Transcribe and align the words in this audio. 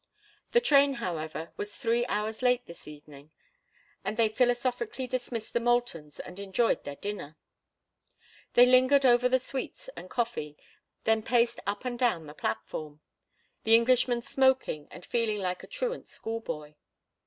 The 0.53 0.61
train, 0.61 0.95
however, 0.95 1.53
was 1.57 1.75
three 1.75 2.07
hours 2.07 2.41
late 2.41 2.65
this 2.65 2.87
evening, 2.87 3.29
and 4.03 4.17
they 4.17 4.29
philosophically 4.29 5.05
dismissed 5.05 5.53
the 5.53 5.59
Moultons 5.59 6.19
and 6.19 6.39
enjoyed 6.39 6.83
their 6.83 6.95
dinner. 6.95 7.37
They 8.55 8.65
lingered 8.65 9.05
over 9.05 9.29
the 9.29 9.37
sweets 9.37 9.91
and 9.95 10.09
coffee, 10.09 10.57
then 11.03 11.21
paced 11.21 11.59
up 11.67 11.85
and 11.85 11.99
down 11.99 12.25
the 12.25 12.33
platform, 12.33 13.01
the 13.63 13.75
Englishman 13.75 14.23
smoking 14.23 14.87
and 14.89 15.05
feeling 15.05 15.37
like 15.37 15.61
a 15.61 15.67
truant 15.67 16.07
schoolboy. 16.07 16.73